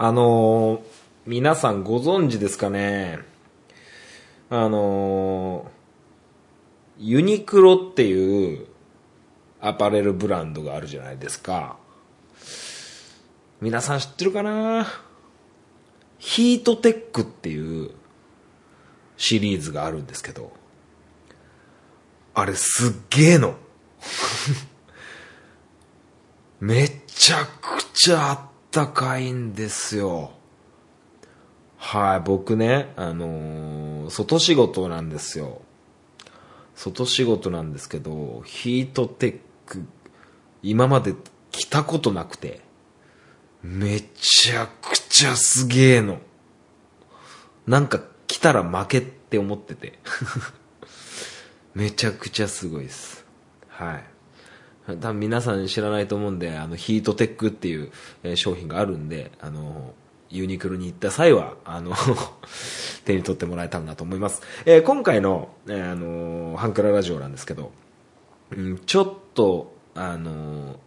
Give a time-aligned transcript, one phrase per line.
[0.00, 0.80] あのー、
[1.26, 3.18] 皆さんご存知ですかね？
[4.48, 8.68] あのー、ユニクロっていう
[9.60, 11.78] アパレルブランドがあるじゃないですか。
[13.60, 14.86] 皆さん知ってるかな？
[16.20, 17.90] ヒートテックっていう
[19.16, 20.52] シリーズがあるんですけど、
[22.34, 23.56] あれすっげえの。
[26.60, 28.40] めちゃくちゃあっ
[28.70, 30.32] たかいんですよ。
[31.76, 35.62] はい、僕ね、あのー、外仕事なんですよ。
[36.74, 39.84] 外仕事なんですけど、ヒートテック、
[40.62, 41.14] 今まで
[41.50, 42.60] 着たことなくて、
[43.62, 46.18] めちゃくちゃすげえの。
[47.66, 49.98] なんか来たら負けって思ってて。
[51.74, 53.24] めちゃくちゃすごいです。
[53.68, 54.04] はい。
[54.96, 57.90] 多分皆さん知らないと思うんで、あの、ヒートテックっていう、
[58.36, 59.94] 商品があるんで、あの、
[60.30, 61.94] ユニクロに行った際は、あの
[63.04, 64.42] 手に取ってもらえたらなと思います。
[64.66, 67.72] えー、今回の、えー、あのハンクララジオなんですけど、
[68.50, 70.78] うん、ちょっと、あの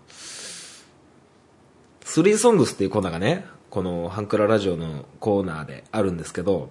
[2.04, 6.70] スリーソングスっていうコーナーがね、このハンクララジオのコーナーであるんですけど、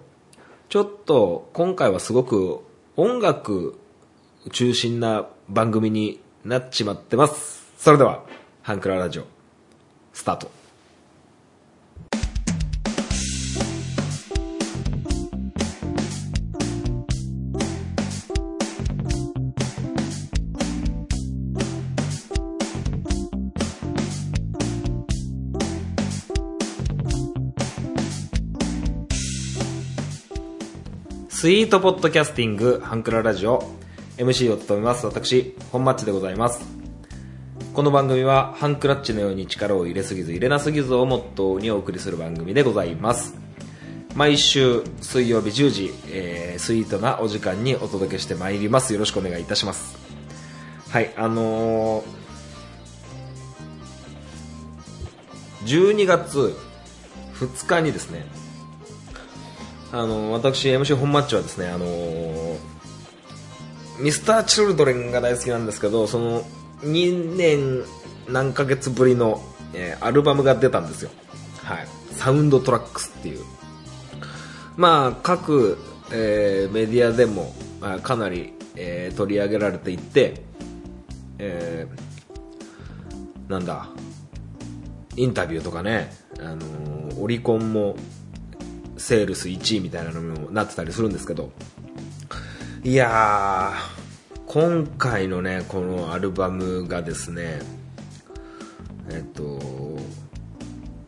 [0.69, 2.61] ちょっと今回はすごく
[2.97, 3.79] 音楽
[4.53, 7.71] 中心な番組になっちまってます。
[7.77, 8.25] それでは、
[8.63, 9.27] ハンクララジオ、
[10.13, 10.51] スタート。
[31.29, 33.63] スイートポッドキャスティングハンクララジオ
[34.21, 35.07] MC を務めます。
[35.07, 36.61] 私本マッチでございます。
[37.73, 43.35] この番組はハンクラッチのように力を入れすぎず入れなすぎずをモットーにお送りする番組でございます。
[44.15, 48.93] 毎週水曜日10時、えー、スイートなお時間にお届けしてまいります。
[48.93, 49.97] よろしくお願いいたします。
[50.91, 52.05] はいあのー、
[55.65, 56.55] 12月
[57.37, 58.27] 2日にですね
[59.93, 62.70] あの私 MC 本マッチはですねあのー
[64.01, 66.43] ミスターチルドレンが大好きなんですけど、その
[66.83, 67.85] 2年
[68.29, 69.43] 何ヶ月ぶりの、
[69.75, 71.11] えー、アルバムが出たんですよ。
[71.63, 71.89] はい。
[72.13, 73.45] サウンドトラックスっていう。
[74.77, 75.79] まあ、各、
[76.13, 80.43] えー、メディアでも、ま、かなり、えー、取り上げられていて、
[81.39, 83.89] えー、なんだ、
[85.17, 87.97] インタビューとかね、あの、オリコンも
[88.97, 91.53] セールス1位みたいなのもなってたりするんですけど、
[92.83, 93.75] いや、
[94.47, 97.61] 今回のね、このアルバムがですね、
[99.11, 99.59] えっと、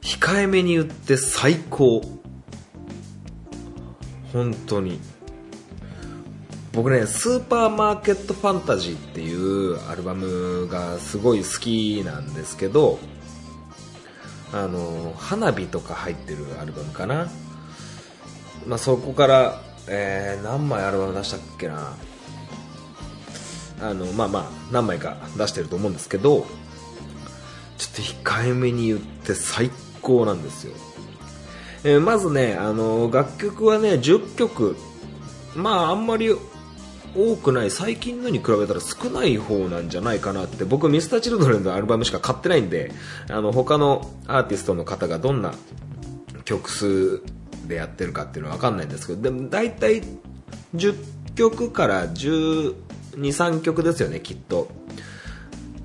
[0.02, 2.02] 控えめに言って最高。
[4.34, 5.00] 本当に。
[6.74, 12.98] 僕ね、スーパーマーケットファンタジーっていうアルバムがすごい好きなんですけど、
[14.52, 17.30] あの、花火とか入ってるアルバムかな。
[18.66, 21.96] まあ、そこからえー、何枚アルバム出したっけな。
[23.80, 26.46] あのまあまあ何枚か出してると思うんですけど
[27.78, 30.74] ちょっと控えめに言って最高なんですよ、
[31.82, 34.76] えー、まずねあの楽曲はね10曲
[35.56, 36.32] まああんまり
[37.14, 37.70] 多くない。
[37.70, 40.64] 最近のに比べたら少ない方なんじゃないかなって。
[40.64, 42.90] 僕ミスターチルドレンのアルバムしか買ってないんで
[43.28, 45.52] あの他のアーティストの方がどんな
[46.46, 47.22] 曲数
[47.66, 50.02] でやってるかっていうのは分かんないんですけどでも大体
[50.74, 50.94] 10
[51.34, 54.68] 曲から123曲ですよねきっと。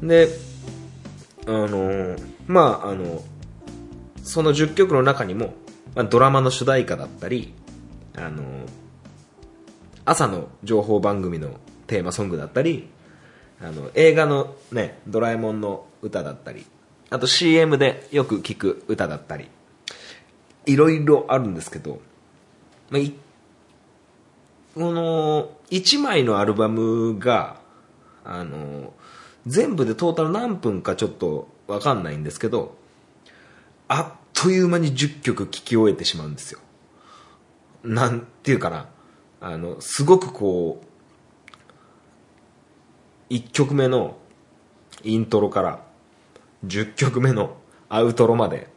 [0.01, 0.29] で
[1.45, 2.15] あの
[2.47, 3.23] まああの
[4.23, 5.53] その10曲の中にも、
[5.95, 7.53] まあ、ドラマの主題歌だったり
[8.15, 8.43] あの
[10.05, 11.51] 朝の情報番組の
[11.87, 12.89] テーマソングだったり
[13.61, 16.65] あの映画のねドラえもんの歌だったり
[17.09, 19.49] あと CM でよく聞く歌だったり。
[20.67, 21.99] いろいろあるんですけど、
[22.91, 23.01] まあ、
[24.75, 27.59] この1枚のアルバムが
[28.23, 28.93] あの
[29.47, 32.75] 全部でトータル何分かちょっとわかんないんですけど
[33.87, 36.59] あっという間に10曲聴き終えてしまうんですよ。
[37.83, 38.87] なんていうかな。
[39.39, 40.83] あのすごくこ
[43.29, 44.17] う1曲目の
[45.03, 45.83] イントロから
[46.65, 47.57] 10曲目の
[47.89, 48.67] アウトロまで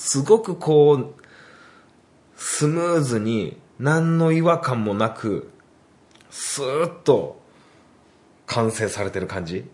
[0.00, 1.14] すごくこう、
[2.34, 5.50] スムーズに何の違和感もなく、
[6.30, 7.38] スーッと
[8.46, 9.66] 完成されてる感じ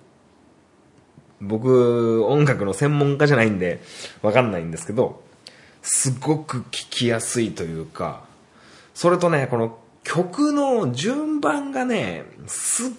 [1.40, 3.80] 僕、音楽の専門家じゃないんで、
[4.20, 5.22] わかんないんですけど、
[5.80, 8.24] すごく聴きやすいというか、
[8.94, 12.90] それとね、この曲の順番がね、すっ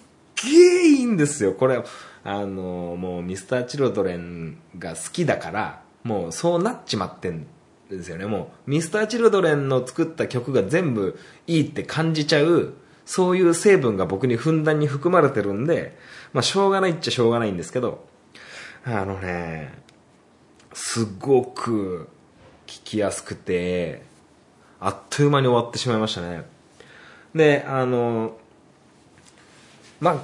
[0.46, 1.52] げえいいんですよ。
[1.52, 1.84] これ、
[2.24, 7.45] あの、もうミスターチルドレンが好きだから、もうそうなっちまってん
[7.89, 8.25] ですよね。
[8.25, 12.74] もう、ミスターチルドレンの作った曲が全部いいって感じちゃう、
[13.06, 15.98] そういう成分が僕にふんだんに含まれてるんで、
[16.31, 18.06] まあしょうがないっちゃしょうがないんですけど、
[18.86, 19.74] あのね、
[20.74, 22.07] すごく
[22.68, 24.04] 聞きやすくて、
[24.80, 26.44] あっという間に終わってしまいましたね。
[27.36, 28.38] で、あの、
[30.00, 30.18] まあ、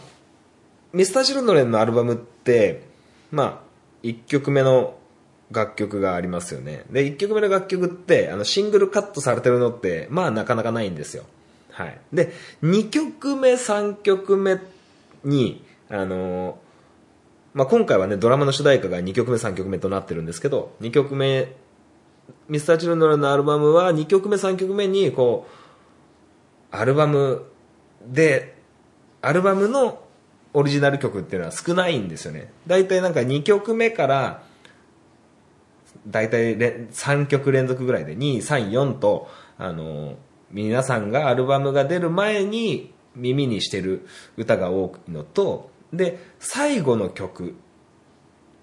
[0.93, 2.83] ミスター・チルドレンのアルバムって、
[3.31, 3.59] まあ、
[4.03, 4.95] 1曲目の
[5.53, 6.83] 楽曲がありますよね。
[6.89, 11.23] で、1曲目の楽曲って、あの、シングルカットされてるのって、まあ、なかなかないんですよ。
[11.71, 11.99] はい。
[12.11, 12.33] で、
[12.63, 14.59] 2曲目、3曲目
[15.23, 16.57] に、あの
[17.53, 21.55] まあ、今回はね、ドラマの主題歌が2曲目、3曲目となってるんですけど、2曲目、
[22.47, 25.47] ミスターチルドレンのアルバムは2曲目、3曲目に、こ
[26.71, 27.45] う、アルバム
[28.07, 28.55] で、
[29.21, 30.01] アルバムの
[30.53, 32.51] オリジナル曲っていうのは少ないんですよね。
[32.65, 34.43] 大体なんか2曲目から、
[36.07, 39.27] 大体3曲連続ぐらいで、2、3、4と、
[39.57, 40.15] あの、
[40.51, 44.07] 皆さんがアルバムが出る前に耳にしてる
[44.37, 47.55] 歌が多いのと、で、最後の曲、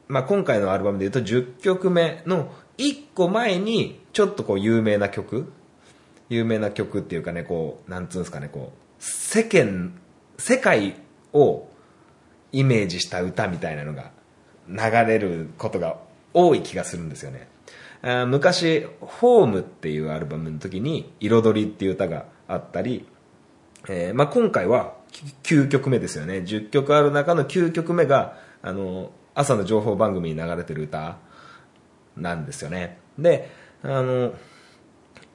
[0.09, 5.53] まあ、今回のアルバムで言うと10曲目の1個前にちょっとこう有名な曲
[6.29, 10.01] 有名な曲っていうかね、こう、なんつうんですかね、こう、世間、
[10.39, 10.97] 世界
[11.33, 11.69] を
[12.53, 14.13] イメージした歌みたいなのが
[14.69, 14.77] 流
[15.09, 15.99] れることが
[16.35, 17.49] 多い気がするんですよね。
[18.27, 23.07] 昔、ホームっていうアルバムの時に、彩りっていう歌があったり、
[23.89, 24.95] えー、まあ、今回は
[25.43, 26.39] 9曲目ですよね。
[26.39, 31.19] 10曲ある中の9曲目が、あの、朝の情報番組に流れてる歌
[32.17, 32.99] なんですよね。
[33.19, 33.51] で、
[33.83, 34.35] あの、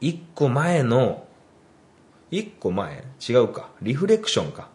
[0.01, 1.25] 1個前の、
[2.31, 3.03] 1個前？
[3.27, 3.69] 違うか。
[3.81, 4.69] リフレクションか。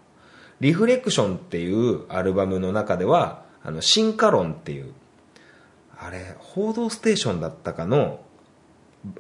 [0.61, 4.93] リフレクションっていうアルバムの中では、あの、進化論っていう、
[6.03, 8.21] あれ、報道ステーションだったかの、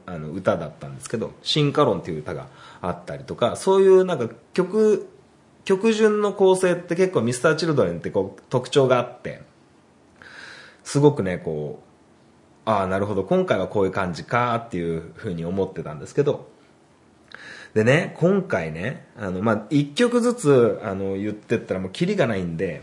[0.06, 2.46] あの、歌だったんですけど、進化論っていう歌が
[2.80, 5.08] あったりとか、そういうなんか曲
[5.64, 9.42] 曲順の構成って結構ミスターチルドレンってこう特徴があって、
[10.84, 11.82] すごくね、こ
[12.66, 16.48] う、ああ、なるほど、今回はこういう感じかっていうふうに思ってたんですけど、
[17.74, 22.82] でね、今回ね、あの、まあ、一曲ずつ、あの、言ってったらもうキリがないんで、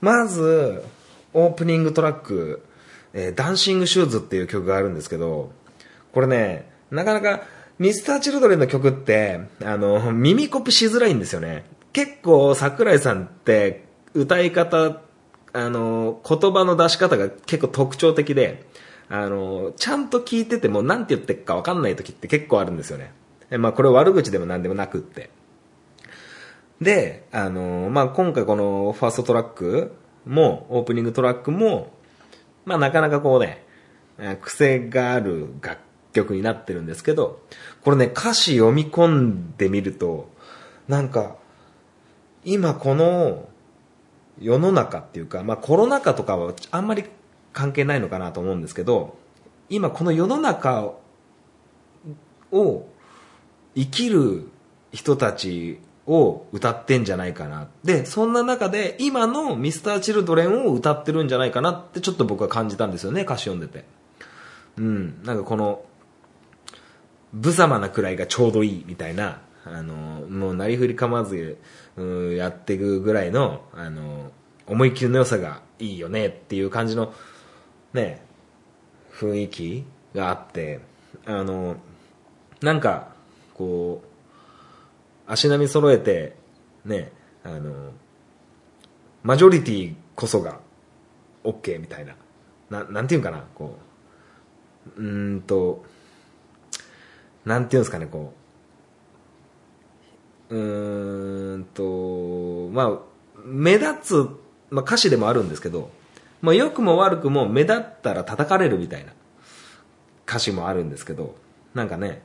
[0.00, 0.84] まず、
[1.32, 2.62] オープニングトラック、
[3.12, 5.52] えー、 Dancing Shoes っていう曲があるんですけど、
[6.12, 7.42] これね、なかなか、
[7.78, 11.64] Mr.Children の曲って、あの、耳コピしづらいんですよね。
[11.92, 13.84] 結構桜井さんって
[14.14, 15.00] 歌い方、
[15.52, 18.66] あの、言葉の出し方が結構特徴的で、
[19.08, 23.12] あの、ちゃんと聞いてても何て言ってるか分かんない時って結構あるんですよね。
[23.58, 25.30] まあこれ悪口でも何でもなくって。
[26.80, 29.92] で、あの、まあ今回このファーストトラック
[30.26, 31.92] も、オープニングトラックも、
[32.64, 33.64] まあなかなかこうね、
[34.42, 35.78] 癖がある楽
[36.12, 37.40] 曲になってるんですけど、
[37.82, 40.28] これね、歌詞読み込んでみると、
[40.88, 41.36] なんか、
[42.44, 43.48] 今この
[44.40, 47.04] 世の中っていうか、まあコロナ禍とかはあんまり
[47.52, 49.16] 関係ないのかなと思うんですけど、
[49.68, 50.92] 今この世の中
[52.50, 52.86] を
[53.74, 54.48] 生きる
[54.92, 57.68] 人たちを歌ってんじゃないかな。
[57.84, 63.84] で、そんな中で今のミスターチルドレンを歌ってるんじゃないかなってちょっと僕は感じたんですよね、歌詞読んでて。
[64.78, 65.84] うん、なんかこの
[67.32, 69.94] 無様なくらいがちょうどいいみたいな、あの、
[70.28, 71.58] もうなりふり構わず、
[71.96, 74.32] うやっていくぐらいの、あの、
[74.66, 77.12] 思い切りの良さがいいよねっていう感じの、
[77.92, 78.22] ね、
[79.12, 80.80] 雰囲気があって、
[81.26, 81.76] あの、
[82.62, 83.08] なんか、
[83.54, 84.09] こう、
[85.30, 86.34] 足並み揃えて、
[86.84, 87.12] ね、
[87.44, 87.92] あの、
[89.22, 90.58] マジョリティこそが
[91.44, 92.16] OK みたいな、
[92.68, 93.78] ななんていうんかな、こ
[94.96, 95.84] う、うんと、
[97.44, 98.32] なんていうんですかね、こ
[100.50, 102.98] う、うーんと、まあ、
[103.44, 104.28] 目立つ、
[104.70, 105.90] まあ歌詞でもあるんですけど、
[106.42, 109.12] まあ良くも悪くも目立ったら叩かれるみたいな
[110.26, 111.36] 歌詞もあるんですけど、
[111.72, 112.22] なんかね、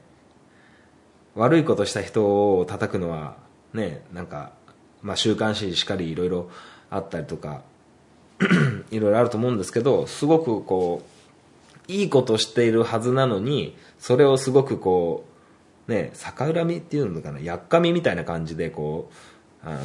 [1.36, 3.36] 悪いことした人を叩くのは、
[3.74, 4.51] ね、なんか、
[5.01, 6.50] まあ週刊誌しかりいろいろ
[6.89, 7.62] あったりとか、
[8.89, 15.25] いろいろあると思うんですけど、すごくこう、いいことしているはずなのに、それをすごくこ
[15.88, 19.12] う、ね、逆恨みっていうのかな、やっかみみたいな感じでこ
[19.63, 19.80] う、あの、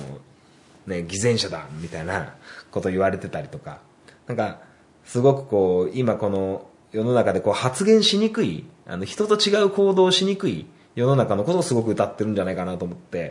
[0.86, 2.34] ね、偽善者だみたいな
[2.70, 3.80] こと言われてたりとか、
[4.26, 4.60] なんか、
[5.04, 10.66] すごくこう、今この世の中でこう発言しにくい、あの、人と違う行動をしにくい
[11.00, 13.30] 世の中のことをすごく歌ってるんじゃないかなと思って、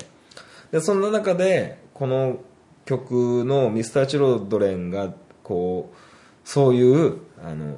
[0.72, 2.40] で、そんな中で、この
[2.86, 5.98] 曲のミスターチロドレンが、こう、
[6.44, 7.78] そういう、あの、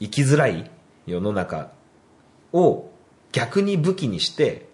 [0.00, 0.70] 生きづらい
[1.06, 1.72] 世の中
[2.52, 2.90] を
[3.32, 4.68] 逆に武器にして、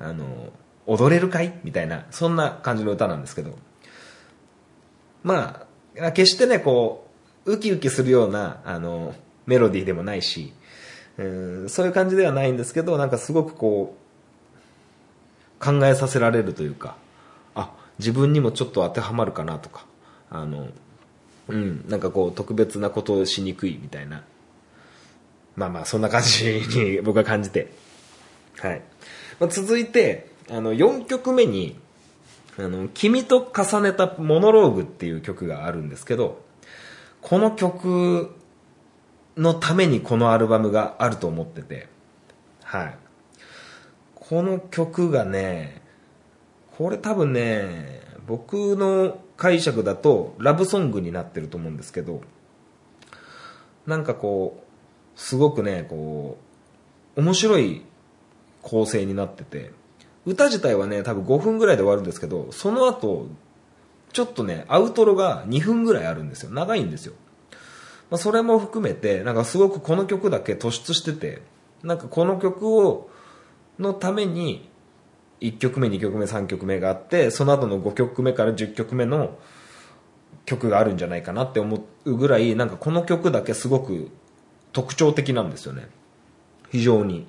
[0.00, 0.48] あの、
[0.86, 3.56] 踊れるかいみたいな、そんな感じの歌なんですけど、
[5.22, 5.66] ま
[6.00, 7.06] あ、決してね、こ
[7.46, 9.14] う、ウキウキするような、あの、
[9.46, 10.52] メロディーでもないし、
[11.18, 13.96] うん、そういう感じではないんですけど、なんかすごくこ
[15.60, 16.96] う、考えさせられるというか、
[17.54, 19.86] あ、自分にもちょっと当てはまるかなとか、
[20.30, 20.68] あの、
[21.48, 24.24] うん、なんかこう、特別なことをしにくいみたいな、
[25.54, 27.72] まあまあ、そんな感じに 僕は感じて、
[28.58, 28.82] はい。
[29.38, 31.76] まあ、続いて、あの、4曲目に、
[32.58, 36.42] あの、君と重ねたモノローグっていう曲があるんですけど、
[37.20, 38.34] この曲
[39.36, 41.88] のためにこのアルバムがあると思ってて、
[42.62, 42.96] はい。
[44.14, 45.82] この曲がね、
[46.76, 52.22] これ多分ね、僕の解釈だとラブソングになってると思うんですけど、
[53.86, 54.62] なんかこ
[55.16, 56.38] う、すごくね、こ
[57.16, 57.82] う、面白い
[58.62, 59.72] 構成になってて、
[60.24, 63.26] 歌自体はね、多分5分ぐらいで終わるんですけど、その後、
[64.12, 66.50] ちょっとね、アウトロが2分ぐらいあるんですよ。
[66.50, 67.14] 長いんですよ。
[68.12, 71.40] まあ、それも含めて、なんかすごくこの曲だけ突出してて、
[71.82, 73.08] なんかこの曲を、
[73.78, 74.68] のために、
[75.40, 79.38] 1曲目、2曲目、3曲目があって、その後の5曲目から10曲目の
[80.44, 84.10] 曲があるんじゃないかなって思うぐらい、なんかこの曲だけすごく
[84.74, 85.88] 特徴的なんですよね。
[86.70, 87.26] 非常に。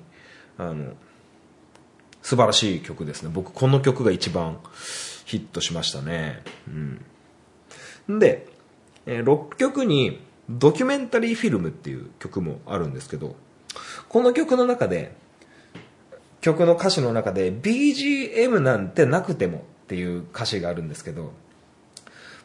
[0.58, 0.92] あの、
[2.20, 3.30] 素晴らしい曲ですね。
[3.32, 4.58] 僕この曲が一番
[5.24, 6.42] ヒットしましたね。
[6.68, 8.18] うん。
[8.18, 8.48] で、
[9.06, 13.36] え、6曲にドキュメンタリーフィルムっていう曲もあるんですけど、
[14.08, 15.16] この曲の中で、
[16.40, 21.32] 曲の歌詞の中で BGM なんてなくてもっていう歌詞があるんですけど、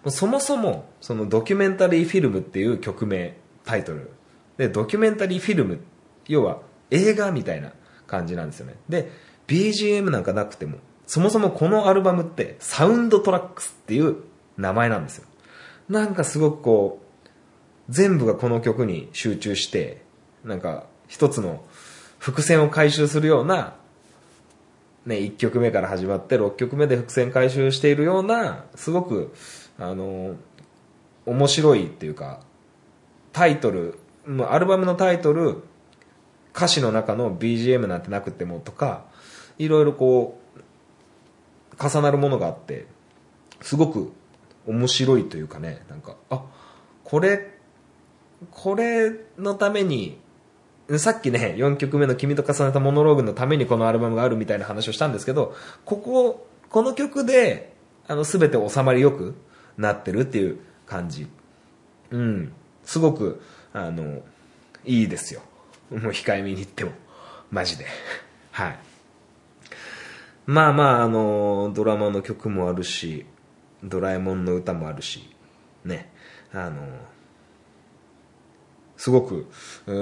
[0.08, 4.12] そもそもそのドキュメンタリーフィルムっていう曲名、タイトル。
[4.58, 5.80] で、ドキュメンタリーフィルム、
[6.28, 6.60] 要は
[6.92, 7.74] 映画みたいな
[8.08, 8.76] 感じなんですよね。
[8.88, 9.12] で、
[9.48, 14.18] BGM なんかなくても、そもそもこのアルバムってサウンドトラックスっていう
[14.58, 15.26] 名前なんですよ。
[15.90, 17.09] なんかすごくこう、
[17.90, 20.02] 全部がこの曲に集中して、
[20.46, 21.64] なんか一つの
[22.20, 23.76] 伏線を回収するような、
[25.06, 29.34] ね、1曲目から始まって6曲目で伏線回収しているような、すごく、
[29.80, 30.36] あの、
[31.26, 32.42] 面白いっていうか、
[33.34, 33.98] タイトル、
[34.50, 35.64] アルバムのタイトル、
[36.56, 39.06] 歌詞の中の BGM なんてなくてもとか、
[39.58, 40.60] いろいろこう、
[41.82, 42.86] 重なるものがあって、
[43.62, 44.12] すごく
[44.68, 46.44] 面白いというかね、なんか、あ、
[47.04, 47.59] これ、
[48.52, 50.18] これのために、
[50.98, 55.56] さっきね、4曲目の君と重ねたモノローグのためにこのアルバムがあるみたいな話をしたんですけど、
[55.86, 57.74] ここ、この曲で、
[58.08, 59.36] あの、すべて収まりよく
[59.78, 61.28] なってるっていう感じ。
[62.12, 62.52] うん。
[62.84, 63.42] すごく、
[63.72, 64.22] あの、
[64.86, 65.42] いいですよ。
[65.92, 66.92] もう控えめに言っても。
[67.52, 67.86] マジで。
[68.52, 68.80] はい。
[70.46, 73.26] まあまあ、あの、ドラマの曲もあるし、
[73.84, 75.30] ドラえもんの歌もあるし、
[75.86, 76.12] ね、
[76.52, 76.88] あの、
[79.00, 79.48] すごく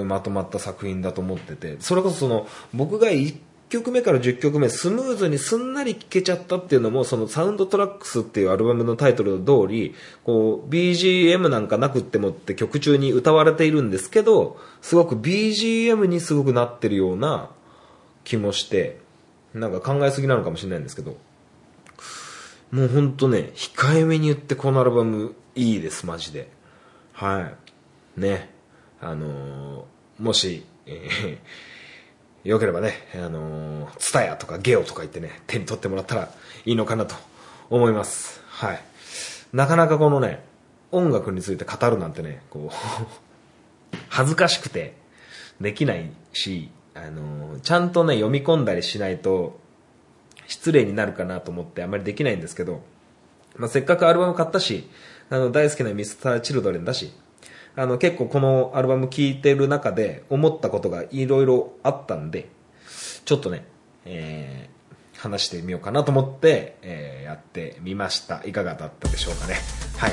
[0.04, 3.36] まとまった作品だと思ってて、それこそその、僕が1
[3.68, 17.50] 曲目から10曲目スムーズにすんなり聴けちゃったっていうのも、そのサウンドトラックスっていうアルバムのタイトルの通り、こう、BGM なんかなくってもって曲中に歌われているんですけど、すごく BGM にすごくなってるような
[18.24, 18.98] 気もして、
[19.54, 21.16] なんか考えすぎなのかもしれないんですけど、
[22.72, 26.50] もうほんとね、控えめに言ってこのアルバムいいです、マジで。
[27.12, 27.52] は
[28.16, 28.20] い。
[28.20, 28.57] ね。
[29.00, 36.30] あのー、もし、えー、 よければね、あのー、ツタヤとかゲオとか言ってね、手に取ってもらったら
[36.64, 37.14] いいのかなと
[37.70, 38.42] 思います。
[38.46, 38.82] はい。
[39.52, 40.44] なかなかこのね、
[40.90, 42.76] 音楽について語るなんてね、こう
[44.08, 44.94] 恥ずかしくて
[45.60, 49.58] できないし、あの、ちゃんとね、読み込んだりしないと、
[50.46, 52.80] 失礼になるかなと思ってあまりできないんですけど、
[53.56, 54.88] まあ、せっかくアルバム買ったし、
[55.30, 57.12] あの、大好きなミスター・チルドレンだし、
[57.78, 62.48] あの、結構このアルバム聴いてる中で思ったことがいろいろあったんで、
[63.24, 63.64] ちょっとね、
[64.04, 68.42] えー、話してみようかなと思って、えー、やってみました。
[68.44, 69.54] いかがだったでしょうかね。
[69.96, 70.12] はい。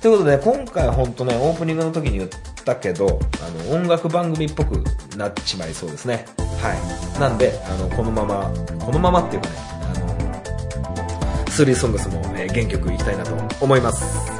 [0.00, 2.30] ということで、今回本当ね、オープニングの時に言っ
[2.64, 4.82] たけど、あの、音楽番組っぽく
[5.16, 6.24] なっちまいそうですね。
[6.60, 6.74] は
[7.16, 7.20] い。
[7.20, 8.52] なんで、あの、このまま、
[8.84, 14.37] このままっていうかね、あの、スリーソングスも、えー、原曲いきたいなと思います。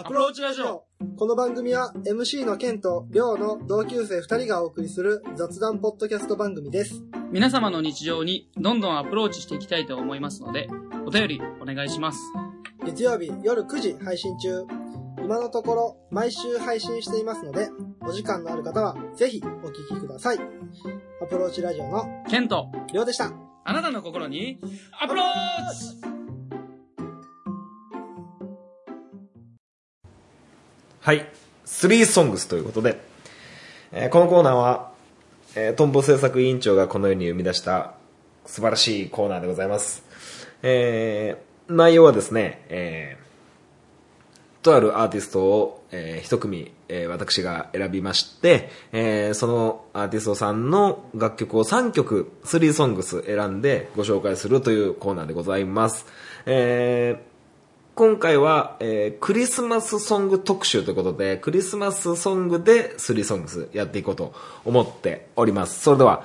[0.00, 0.84] アプローチラジオ
[1.16, 7.02] この番組は MC のケンとリョウの同級生2人がお送りする雑談ポッドキャスト番組です。
[7.32, 10.68] 皆様の日常にどんどんアプローチしていきたいと思いますので、
[11.04, 12.20] お便りお願いします。
[12.86, 14.66] 月曜日夜9時配信中。
[15.20, 17.68] 今のところ毎週配信していますので、
[18.02, 20.38] お時間のある方はぜひお聞きください。
[21.20, 23.32] アプローチラジオのケント、りょうでした。
[23.64, 24.60] あなたの心に
[25.02, 26.17] アプローチ
[31.08, 31.26] はい。
[31.64, 33.00] 3ソングスということで、
[33.92, 34.92] えーこのコーナーは、
[35.54, 37.94] えートンボ制作委員長がこの世に生み出した
[38.44, 40.04] 素晴らしいコーナーでございます。
[40.62, 56.04] えー内容はですね、えーとあるアーティストを、えー一組、えー私が選びまして、えーそのアーティストさんの楽曲を3曲、3ソングス選んでご紹介するというコーナーでございます。
[56.44, 57.37] えー
[57.98, 64.32] 今回は、えークリスマスソング特集ということで、クリスマスソングで3ソングスやっていこうと
[64.64, 65.80] 思っております。
[65.80, 66.24] それでは、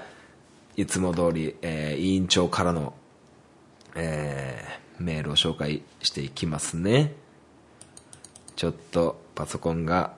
[0.76, 2.94] いつも通り、えー委員長からの、
[3.96, 7.14] えーメールを紹介していきますね。
[8.56, 10.14] ちょっとパソコンが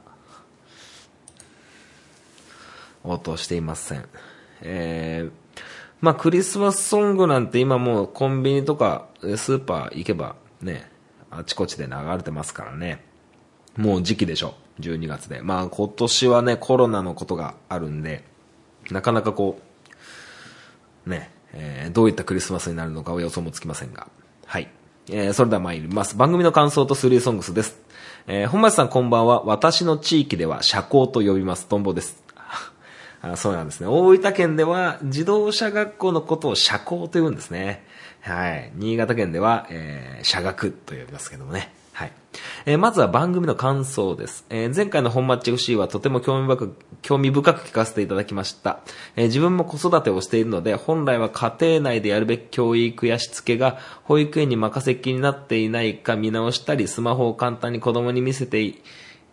[3.05, 4.05] 応答していません。
[4.59, 5.31] えー
[6.01, 10.91] まあクリスマスソングなんて今もうコンビニとかスーパー行けばね、
[11.37, 13.03] あちこちで流れてますからね。
[13.77, 14.55] もう時期でしょ。
[14.79, 15.41] 12月で。
[15.41, 18.23] まあ今年はね、コロナのことがあるんで、
[18.91, 19.59] なかなかこ
[21.05, 24.07] う、ね、えーどういったクリスマスになるのかは予想もつきませんが。
[24.45, 24.69] はい。
[25.09, 26.15] えーそれでは参ります。
[26.17, 27.77] 番組の感想とスリーソングスです。
[28.27, 29.43] えー本町さんこんばんは。
[29.43, 31.67] 私の地域では社交と呼びます。
[31.67, 32.23] トンボです。
[33.21, 33.87] あそうなんですね。
[33.87, 37.85] 大分県では自動車学校のことを社交と呼ぶんですね。
[38.25, 38.71] はい。
[38.73, 41.71] 新潟県では、えー、社学と呼びますけどもね。
[41.93, 42.11] はい。
[42.65, 44.47] えーまずは番組の感想です。
[44.49, 48.79] えー前回の本マッチ FC はとても興味深く、興味深く聞かせていただきました。
[49.15, 58.81] えー自分も子育てをしているので、本来は家庭内でやるべき教育やしつけが保育園に任せっきりになっていないか見直したり、スマホを簡単に子供に見せてい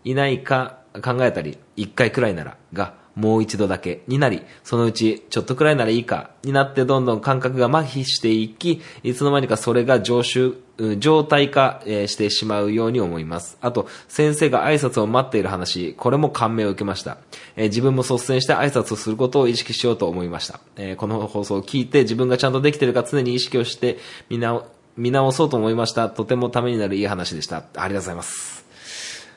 [0.04, 10.54] いないか考えたり、一回くらいならが、もう一度だけになり、そのうちちょっとくらいならいいかになってどんどん感覚が麻痺していき、いつの間にかそれが常習、
[10.98, 13.58] 状態化してしまうように思います。
[13.60, 17.18] あと、先生が挨拶を待っている話、これも感銘を受けました。
[17.56, 20.60] え自分も率先して挨拶をすることを意識しようと思いました。
[20.76, 23.98] えこの放送を聞いて自分がちゃんとできているか常に意識をして
[24.30, 26.08] 見直見直そうと思いました。
[26.08, 27.56] とてもためになるいい話でした。
[27.58, 28.61] ありがとうございます。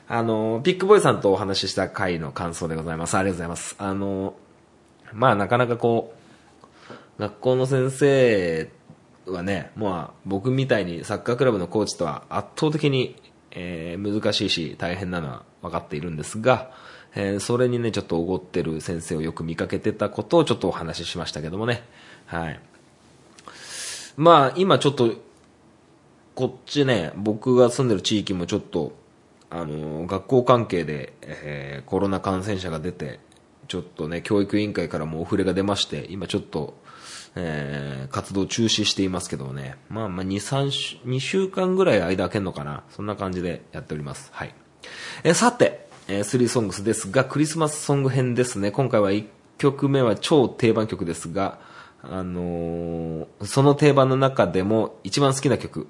[0.08, 3.16] あの、ピックボーイさんとお話しした回の感想でございます。
[3.16, 3.76] ありがとうございます。
[3.78, 4.34] あの、
[5.12, 6.14] まあなかなかこ
[7.18, 8.70] う、学校の先生
[9.26, 13.16] はね、まあ僕みたいにサッカークラブのコーチとは圧倒的に、
[13.50, 16.70] えー難しいし大変なのは分かっているんですが、
[17.14, 21.82] えーそれにね、ちょっとおごってる先生をよく見かけてたことをちょっとお話ししましたけどもね。
[22.26, 22.60] はい。
[24.16, 25.14] まあ今ちょっと
[26.36, 28.92] こっちね、僕が住んでる地域もちょっと、
[29.50, 33.20] あの、学校関係で、えーコロナ感染者が出て、
[33.68, 36.76] ちょっとね、教育委員会からもお触れが出まして、今ちょっと、
[37.36, 44.30] えー活動中止していますけどね、まあまあ2、3週、2週間ぐらい間空けんのかな、そんな感じでやっております。
[44.32, 44.54] はい。
[45.24, 48.70] えーさて、えー、3ソングスですが、クリスマスソング編ですね。
[48.70, 49.26] 今回は1
[49.58, 51.58] 曲目は超定番曲ですが、
[52.02, 55.88] あのーその定番の中でも一番好きな曲。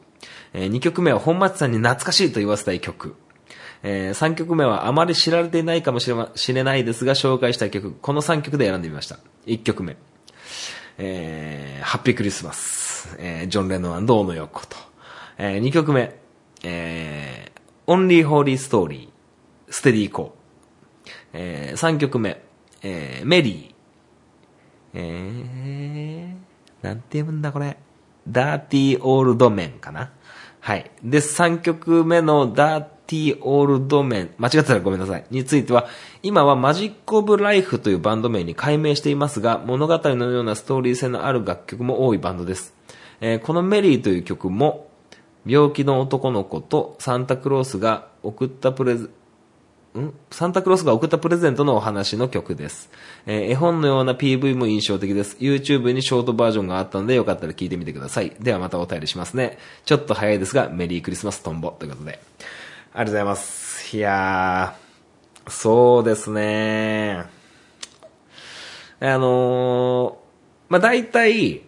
[0.53, 3.15] え2曲目は本町さんに懐かしいと言わせたい曲。
[3.83, 7.93] え3曲目はあまり知られていないかもしれましれないですが紹介したい曲。
[7.93, 9.19] この3曲で選んでみました。
[9.47, 9.97] 1曲目。
[10.99, 13.17] えーハッピークリスマス。
[13.19, 14.77] えージョン・レノン大野洋子と。
[15.39, 16.19] え2曲目。
[16.65, 19.09] えー、Only Holy Story。
[19.69, 21.11] ステディーコー。
[21.35, 22.43] え3曲目。
[22.83, 23.77] えーメリー。
[24.95, 27.77] えー、なんて読むんだこれ。
[28.27, 30.11] ダーティーオールドメンかな
[30.67, 30.91] はい。
[31.01, 35.25] で、3曲目のダーティーオールドメン、間違ってたらごめんなさい。
[35.31, 35.87] については、
[36.25, 42.75] 今はマジックオブライフというバンド名に改名していますが、物語のようなストーリー性のある楽曲も多いバンドです。
[43.21, 44.89] えーこのメリーという曲も、
[45.47, 49.11] 病気の男の子とサンタクロースが送ったプレゼン
[50.01, 52.91] んサンタクロースが送ったプレゼントのお話の曲です。
[53.27, 55.37] えー絵本のような PV も印象的です。
[55.39, 58.33] YouTube にショートバージョンがあったのでよかったら聞いてみてください。
[58.41, 59.59] ではまたお便りしますね。
[59.85, 62.13] ちょっと早いですが、メリークリスマストンボということで。
[62.13, 63.97] ありがとうございます。
[63.97, 67.25] いやー、そうですね
[68.99, 71.63] あのー、まあ、大体、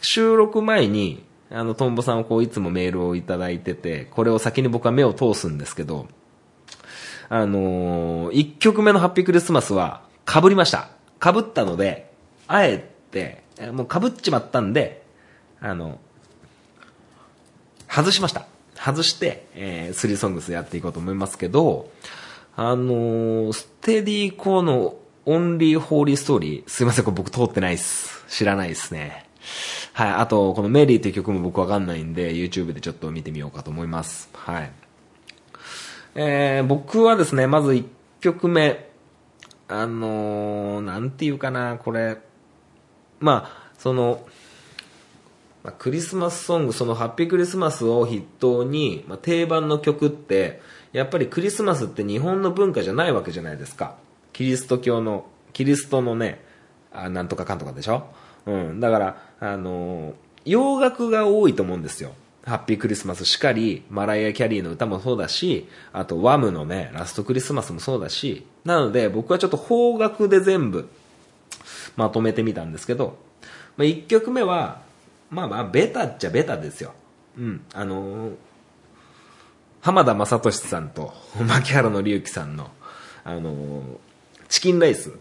[0.00, 6.08] 収録前に、あの、トンボさんをこう、いつもメールをいただいてて、これを先に僕は目を通すんですけど、
[7.34, 10.90] あのー、1曲目のハッピークリスマスは被りました。
[11.18, 12.12] 被ったので、
[12.46, 13.42] あえて、
[13.72, 15.02] もう被っちまったんで、
[15.58, 15.98] あの、
[17.88, 18.44] 外しました。
[18.76, 21.90] 外して、えー、スリーソングスやっていこうと思いますけど、
[22.54, 28.26] あのーステディーコーのオンリーホーリーストーリー、すいません、これ僕通ってないっす。
[28.28, 29.24] 知らないですね。
[29.94, 34.28] はい、あと、このメリーっていう曲も僕わかんないんで、YouTube でちょっと見てみようかと思います。
[34.34, 34.81] はい。
[36.14, 37.84] えー、僕はですね、まず1
[38.20, 38.88] 曲目、
[39.68, 42.18] あのー、なんていうかな、これ、
[43.20, 44.24] まあ、その、
[45.64, 50.60] まあ、クリスマスソング、そのハッピークリスマスを筆頭に、まあ、定番の曲って、
[50.92, 53.96] やっぱりクリスマスって日本の文化じゃないわけじゃないですか。
[54.32, 56.44] キリスト教の、キリストのね、
[56.92, 58.06] あなんとかかんとかでしょ？
[58.44, 58.80] うん。
[58.80, 62.14] だから、あのー洋楽が多いと思うんですよ。
[62.44, 70.88] ハッピークリスマスしかり、マライア・キャリーの歌もそうだし、あとワムのね、ラストクリスマスもそうだし、なので僕はちょっと邦楽で全部
[71.96, 73.16] まとめてみたんですけど、
[73.76, 74.82] まあ、1曲目は、
[75.30, 76.94] まあまあ、ベタっちゃベタですよ。
[77.38, 77.64] うん。
[77.72, 78.34] あのー
[79.80, 82.70] 浜田雅俊さんと牧原紀之さんの、
[83.24, 83.82] あのー
[84.48, 85.12] チキンライス。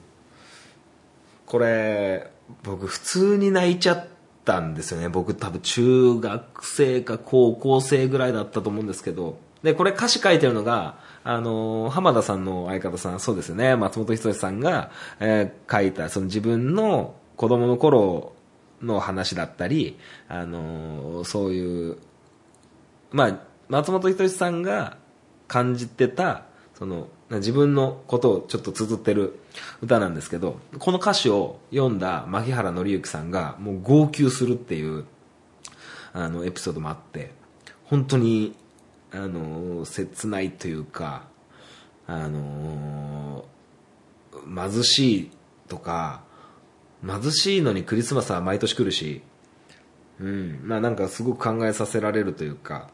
[1.48, 2.30] これ、
[2.64, 4.08] 僕普通に泣いちゃっ
[4.46, 5.10] たんですよね。
[5.10, 9.38] 僕多分中学生か高校生ぐらいだったと思うんですけど。
[9.64, 18.34] で、これ歌詞書いてるのが、あの浜田さんの相方さん、そうですね、松本人志さんが、えー書いた、その自分の子供の頃
[18.82, 21.98] の話だったり、あのそういう、
[23.12, 24.98] まあ、松本人志さんが
[25.48, 29.40] 感じてた、その、自分のことをちょっと綴ってる
[29.82, 35.06] 歌なんですけど、この歌詞を読んだ牧原紀之さんがもう号泣するっていう、
[36.14, 37.32] あの、エピソードもあって、
[37.86, 38.56] 本当に、
[39.12, 41.24] あの、切ないというか、
[42.08, 43.46] あの、
[44.54, 45.32] 貧しい
[45.68, 46.24] とか、
[47.06, 49.22] 貧しいのにクリスマスは毎年来るし、
[50.20, 52.90] うん、まあなんかすごく考えさせられるというか、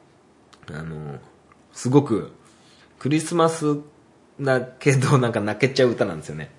[0.71, 1.19] あの、
[1.73, 2.31] すごく
[2.99, 3.77] クリスマス
[4.39, 6.51] だけどなんか泣けちゃう歌なんですよね。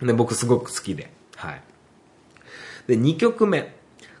[0.00, 1.10] で、僕すごく好きで。
[1.36, 1.62] はい。
[2.86, 3.74] で、2曲目。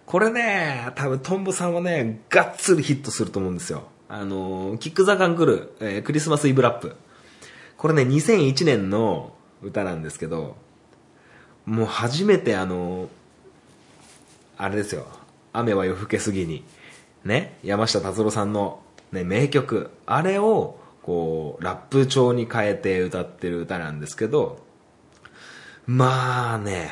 [0.06, 3.84] これね、多分トンボさんはね、がっつりヒットすると思うんですよ。
[4.08, 6.96] あの、キックザカンクル、えークリスマスイブラップ。
[7.76, 10.56] これね、2001年の歌なんですけど、
[11.66, 13.08] もう初めてあの、
[14.56, 15.06] あれですよ。
[15.52, 16.64] 雨は夜更けすぎに。
[17.24, 17.58] ね。
[17.62, 18.80] 山下達郎さんの、
[19.12, 19.90] ね、名曲。
[20.06, 24.58] あれを、こう、ラップ調に変えて歌ってる歌なんですけど、
[25.86, 26.90] まあね、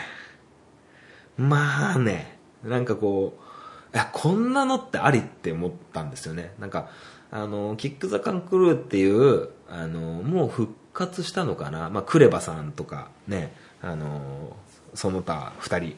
[1.36, 6.54] まあね、なんかこう、いや、こんなのってありって思ったんですよね。
[6.58, 6.88] なんか、
[7.30, 11.90] あの、キックザカンクルーっていう、あの、もう復活したのかな。
[11.90, 14.56] まあ、クレバさんとか、ね、あの、
[14.94, 15.94] その他二人、ち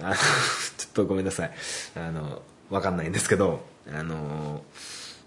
[0.00, 1.52] ょっとごめんなさい。
[1.94, 4.64] あの、わかんないんですけど、あの、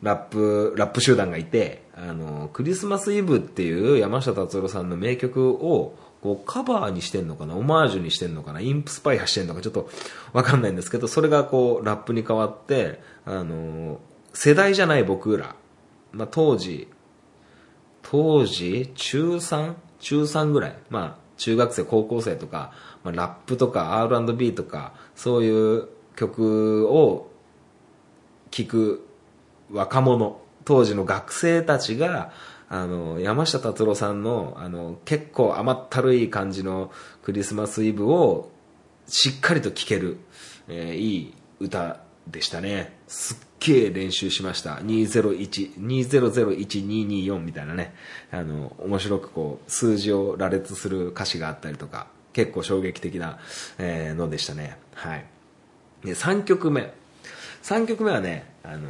[0.02, 9.90] ラップ、ラップ集団がいて、あの、クリスマスイブっていう山下達郎さんの名曲を、こうカバーにしてんのかなオマージュにしてんのかなインプスパイアしてんのかちょっと
[10.34, 14.00] わかんないんですけど、それがこう、ラップに変わって、あの、
[14.34, 15.56] 世代じゃない僕ら、
[16.12, 16.88] まあ当時、
[18.02, 19.74] 当時、中 3?
[20.00, 20.76] 中3ぐらい。
[20.90, 22.72] まあ、中学生、高校生とか、
[23.04, 27.30] まあ、ラップとか R&B とか、そういう曲を
[28.52, 29.09] 聴く
[29.72, 32.32] 若者、当時の学生たちが、
[32.70, 36.92] あの、山下達郎さんの、あの、結構甘ったるい感じの
[37.24, 38.52] クリスマスイブを
[39.08, 40.18] しっかりと聴ける、
[40.68, 42.96] えーいい歌でしたね。
[43.08, 44.76] すっげえ練習しました。
[44.76, 47.94] 201、2001224みたいなね。
[48.32, 53.40] あの、面白くこう、数字を羅列する歌詞があったりとか、結構衝撃的な、
[53.80, 54.78] えーのでしたね。
[54.94, 55.26] はい。
[56.04, 56.94] で、3曲目。
[57.64, 58.90] 3曲目はね、あの、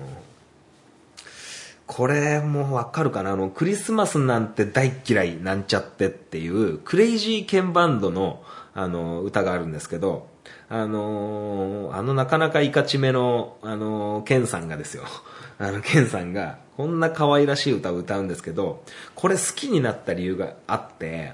[1.91, 3.31] これもわかるかな？
[3.31, 8.43] あの、クリスマスなんて大嫌いなんちゃってっていう、クレイジーケンバンドの、
[8.75, 10.27] あの、歌があるんですけど、
[10.69, 15.03] あのーあのなかなかいかちめの、あのーケンさんがですよ。
[15.57, 18.83] あの、ケンさんが、こんな可愛らしい歌を歌うんですけど、
[19.15, 21.33] これ好きになった理由があって、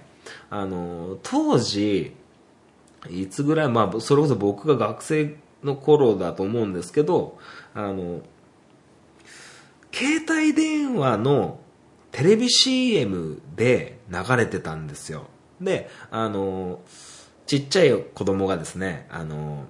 [0.50, 2.16] あのー当時、
[3.10, 7.38] いつぐらい、まあ、それこそ僕が学生の頃だと思うんですけど、
[7.74, 8.22] あのー、
[9.96, 11.62] 携帯電話の
[12.12, 15.28] テレビ CM で流れてたんですよ。
[15.62, 16.82] で、あの、
[17.46, 19.64] ちっちゃい子供がですね、あの、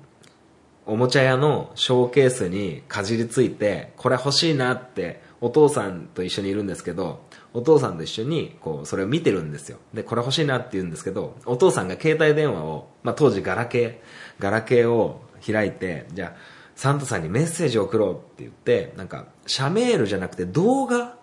[0.88, 7.21] おもちゃ屋のショーケースにかじりついて、これ欲しいなってお父さんと一緒にいるんですけど、
[7.53, 9.77] お父さんと一緒に、こう、それを見てるんですよ。
[9.93, 13.95] で、これ欲しいなって言うんですけど、お父さんが携帯電話を、まあ当時ガラケー、
[14.39, 21.17] ガラケーを開いて、じゃあ、サンタさんにメッセージを送ろうって言って、なんか、社メールじゃなくて動画、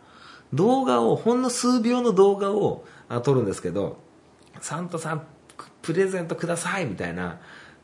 [0.52, 2.84] 動画を、ほんの数秒の動画を
[3.22, 3.98] 撮るんですけど、
[4.60, 5.26] サンタさん、
[5.82, 7.38] プレゼントくださいみたいな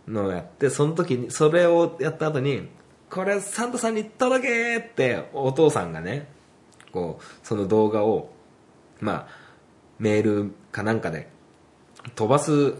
[0.06, 2.68] のをやって、その時に、それをやった後に、
[3.10, 6.28] これサンタさんに届けってお父さんがね、
[6.92, 8.30] こう、その動画を、
[9.00, 9.28] まあ、
[9.98, 11.28] メールかなんかで
[12.14, 12.74] 飛ばす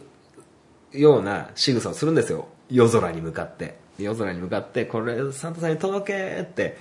[0.92, 2.48] ような仕草をするんですよ。
[2.70, 3.76] 夜空に向かって。
[3.98, 6.76] 夜空に向かって、これサンタさんに届けって、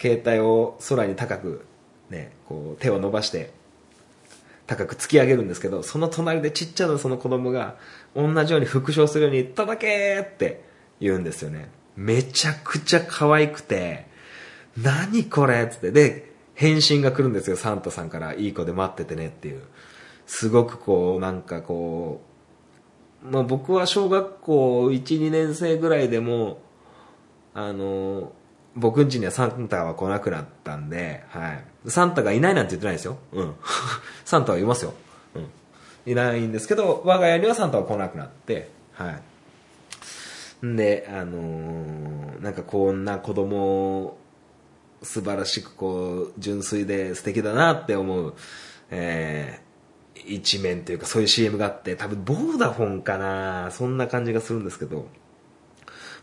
[0.00, 1.64] 携帯を空に高く、
[2.10, 3.52] ね、こう手を伸ばして、
[4.66, 7.76] 高く突き上げるんですけど、その隣でちっちゃなその子供が、
[8.14, 10.64] 同じように復唱するように、届けって
[11.00, 11.70] 言うんですよね。
[11.96, 14.06] めちゃくちゃ可愛くて、
[14.76, 15.90] 何これっつって。
[15.90, 18.34] で、返信が来るんですよ、サンタさんから。
[18.34, 19.62] いい子で待っててねっていう。
[20.26, 22.31] すごくこう、なんかこう、
[23.22, 26.60] まあ僕は小学校1、2年生ぐらいでも、
[27.54, 28.32] あの、
[28.74, 31.64] 僕ん家にはサンタは来なくなったんで、はい。
[31.90, 33.18] サンタがいないなんて言ってないですよ。
[33.32, 33.54] うん。
[34.24, 34.94] サンタはいますよ。
[35.34, 35.38] う
[36.08, 36.12] ん。
[36.12, 39.18] いないんですけど、我が家にはサンタは来なくなって、は
[40.62, 40.66] い。
[40.66, 44.18] んで、あのーなんかこんな子供、
[45.00, 48.34] 素晴らしくこう、純粋で素敵だなって思う、
[48.90, 49.61] えー、
[50.26, 55.08] 一面というかそういう CM があって、多分ボーダフォンかなそんな感じがするんですけど、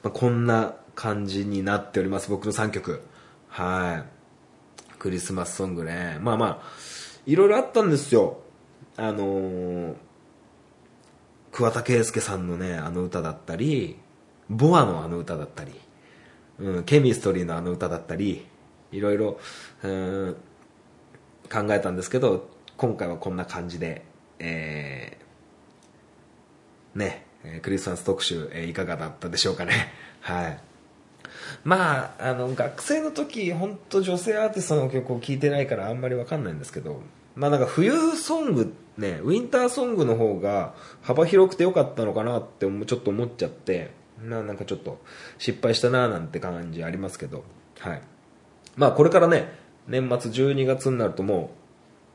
[0.04, 3.02] まあ、こんな感じになっております、僕の3曲。
[3.48, 5.00] はい。
[5.00, 6.18] クリスマスソングね。
[6.22, 6.62] まあまあ、
[7.26, 8.40] いろいろあったんですよ。
[8.98, 9.96] あのー
[11.52, 13.98] 桑田佳祐さんのね、あの歌だったり、
[14.50, 15.74] ボアのあの歌だったり、
[16.60, 18.46] うん、ケミストリーのあの歌だったり、
[18.92, 19.40] いろいろ、
[19.84, 20.36] うん、
[21.52, 24.06] 考えたんですけど、今回はこんな感じで、
[24.40, 27.26] えー、ね、
[27.62, 29.92] クリスマス特集、えいかがだったでしょうかね。
[30.22, 30.60] はい。
[31.66, 37.02] まあ、あの、学生の時、本当女性アーティストの曲を聴いてないからあんまりわかんないんですけど、
[37.36, 43.92] まあなんか冬ソング、ね、ウィンターソングの方が幅広くてよかったのかなってちょっと思っちゃって、
[44.24, 45.02] ななんかちょっと
[45.38, 47.44] 失敗したななんて感じありますけど、
[47.80, 48.02] はい。
[48.78, 49.52] まあこれからね、
[49.90, 51.59] 年末12月になるともう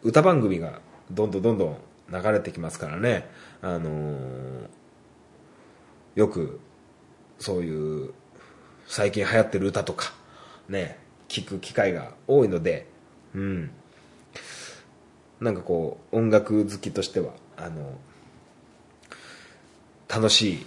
[0.04, 1.76] 歌番組がどんどんどんどん
[2.12, 3.28] 流れてきますからね、
[3.62, 4.68] あのー
[6.14, 6.60] よく
[7.40, 8.14] そういう
[8.86, 10.12] 最近流行ってる歌とか
[10.68, 12.86] ね聞く機会が多いので
[13.34, 13.70] うん。
[15.40, 17.98] なんかこう音楽好きとしてはあの
[20.08, 20.66] 楽しい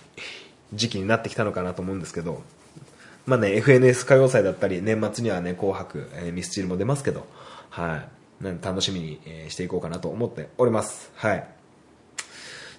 [0.73, 2.43] 時期になってきたのかなと思うんですけど
[3.25, 7.25] まあね FNS 歌謡祭だったり年末にはね紅白、えーミスチルも出ますけど
[7.69, 8.09] はい。
[8.41, 9.19] 楽しみに、
[9.49, 11.47] していこうかなと思っておりますはい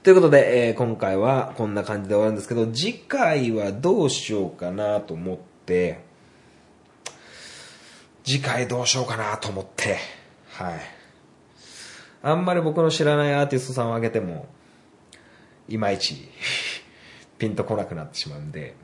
[0.02, 6.00] ということで、えー今回はこんな感じで終わるんですけど、次回はどうしようかなと思って、
[8.24, 9.98] 次回どうしようかなと思って、
[10.52, 10.80] はい。
[12.22, 14.46] あんまり僕の知らないアーティストさんを挙げても、
[15.68, 16.28] いまいち
[17.38, 18.76] ピンとこなくなってしまうんで、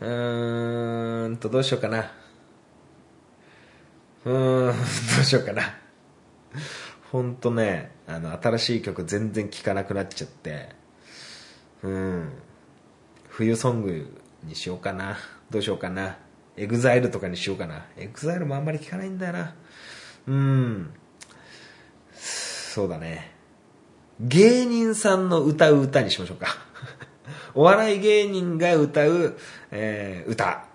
[0.00, 2.21] うーんと、どうしようかな。
[4.24, 5.74] うーん、どうしようかな。
[7.10, 10.70] ほんとね、あの、新しい曲全然聴かなくなっちゃって、
[11.82, 12.32] うん。
[13.28, 15.16] 冬ソングにしようかな。
[15.50, 16.18] どうしようかな。
[16.56, 17.86] EXILE とかにしようかな。
[17.96, 19.54] EXILE もあんまり聴かないんだよな。
[20.28, 20.90] うん。
[22.14, 23.32] そうだね。
[24.20, 26.46] 芸人さんの歌う歌にしましょうか。
[27.54, 29.36] お笑い芸人が歌う、
[29.70, 30.66] えー歌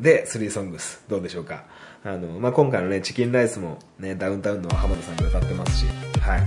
[0.00, 1.04] で、スリーソングス。
[1.08, 1.64] どうでしょうか。
[2.04, 5.86] あの、まあ、今回のね、チキンライスもね、ダウンタウンの浜田さんが歌ってますし、
[6.20, 6.42] はい。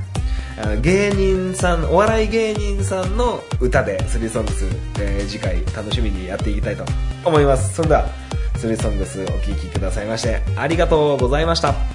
[0.58, 4.66] あの芸人さん、お笑い芸人さんの歌で、スリーソングス、
[5.00, 6.84] えー次回楽しみにやっていきたいと
[7.24, 7.74] 思います。
[7.74, 8.06] それでは、
[8.58, 11.95] スリーソングスお聴きくださいまして、ありがとうございました。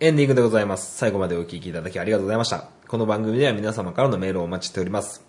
[0.00, 0.96] エンディングでございます。
[0.96, 2.68] 最後までお聞きいただきありがとうございました。
[2.86, 5.26] この番組では皆様からのメールをお待ちしております。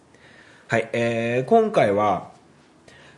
[0.68, 2.30] はい、えー、今回は、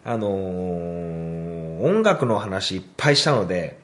[0.06, 3.78] あのー、音楽の話いっぱいしたので、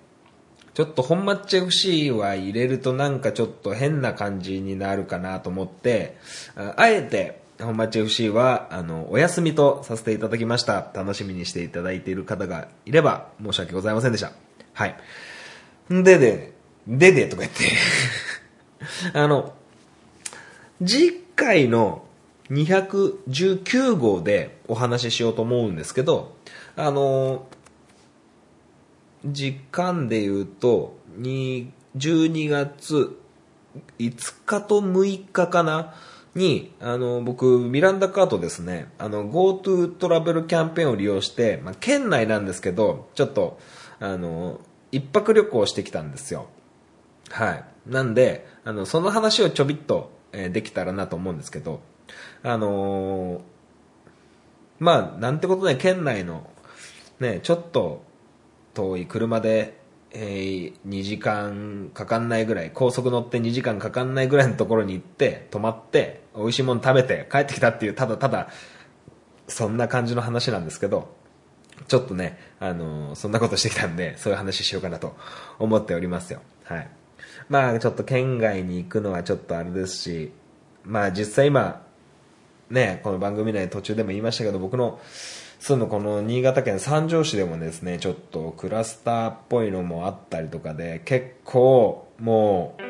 [0.76, 6.16] ちょっと本マッチ FC は入れるとなんかちょっと変な感じになるかなと思って、
[6.56, 10.90] あえて本マッチ FC はあのお休みとさせていただきました。
[10.94, 14.32] 楽しみにしていただいている方がいれば申し訳ございませんでした。
[14.72, 14.96] はい。
[15.94, 16.57] んでで、
[16.88, 17.66] ででとか言って。
[19.14, 19.54] あの、
[20.86, 22.04] 次回の
[22.50, 26.36] 219号でお話ししようと思うんですけど、
[26.76, 27.48] あの、
[29.26, 33.20] 時間で言うと、に12月
[34.00, 35.94] 5日と6日かな？
[36.38, 43.60] に、あの、僕、ミランダカートですね、あの、GoTo トラベルキャンペーンを利用して、まあ、県内なんですけど、ちょっと、
[44.00, 46.48] あの、一泊旅行してきたんですよ。
[47.32, 47.64] はい。
[47.88, 51.82] なんで、あの、その話をちょびっと、えーできたらなと思うんですけど、
[52.44, 53.42] あのー
[54.80, 56.50] まあ、なんてことで、県内の、
[57.20, 58.04] ね、ちょっと
[58.74, 59.80] 遠い車で、
[60.12, 68.50] えー2時間かかんないぐらい、高速乗って2時間かかんないぐらいのところに行って、泊まって、美味しいもの食べて帰ってきたっていう、ただただ、
[69.48, 71.16] そんな感じの話なんですけど、
[71.88, 75.16] ちょっとね、あのーそんなことしてきたんで、そういう話しようかなと
[75.60, 76.42] 思っておりますよ。
[76.66, 76.90] はい。
[77.50, 80.32] まあ、ちょっと県外に行くのはちょっとあれですし、
[80.84, 81.82] まあ実際今、
[82.70, 85.00] ね、この番組内途中でも言いましたけど、僕の
[85.60, 92.82] 住むこの新潟県三条市でもですね、ちょっとクラスターっぽいのもあったりとかで、結構もう、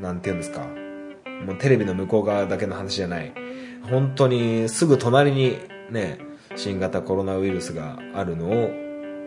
[0.00, 0.66] なんて言うんですか、
[1.44, 3.32] もうテレビの向こう側だけの話じゃない、
[3.90, 5.58] 本当にすぐ隣に
[5.90, 6.18] ね、
[6.54, 8.70] 新型コロナウイルスがあるのを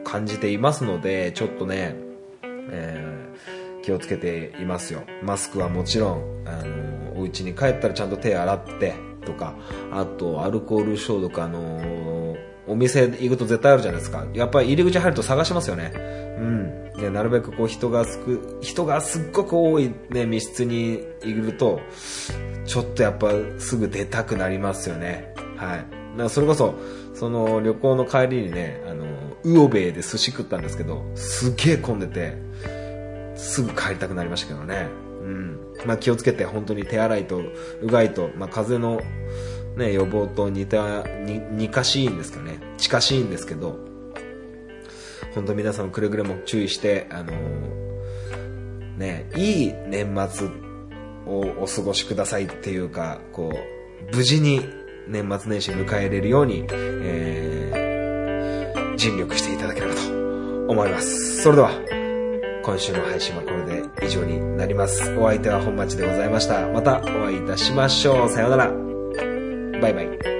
[0.06, 2.09] 感じていますので、ちょっとね、
[2.72, 5.04] えー気をつけていますよ。
[5.24, 8.94] マスクはもちろん、あの、お家に帰ったらちゃんと手洗って
[9.26, 9.56] とか、
[9.92, 12.36] あとアルコール消毒、あの、
[12.68, 14.28] お店行くと絶対あるじゃないですか。
[14.34, 15.92] やっぱり入り口入ると探しますよね。
[15.96, 16.92] うん。
[17.02, 21.80] ね、なるべくこう人がすく、人がすっごく多いね、密室にいると、
[22.66, 25.34] ちょっとやっぱすぐ出たくなりますよね。
[25.56, 25.80] はい。
[25.80, 26.76] だからそれこそ、
[27.20, 29.06] その旅行の帰りにね、あの、
[29.44, 32.38] ウオベイで寿司食ったんですけど、すっげえ混んでて、
[33.36, 34.88] すぐ帰りたくなりましたけどね。
[35.22, 35.60] うん。
[35.86, 37.42] まあ気をつけて本当に手洗いと
[37.82, 39.02] うがいと、まあ風邪の
[39.76, 42.62] ね、予防と似た、に、似しいんですけどね。
[42.78, 43.78] 近しいんですけど、
[45.36, 47.90] 本当皆さんくれぐれも注意して、あのー
[48.98, 50.48] ね、いい年末
[51.26, 54.79] をお過ごしくださいっていうか、こう、無事に
[55.10, 60.02] 年末年始迎えれるように、えー、尽力していただければと
[60.72, 61.42] 思います。
[61.42, 61.72] それでは、
[62.64, 65.12] 今週の配信はこれで以上になります。
[65.18, 66.68] お相手は本町でございました。
[66.68, 68.30] またお会いいたしましょう。
[68.30, 68.72] さようなら。
[69.82, 70.39] バイバイ。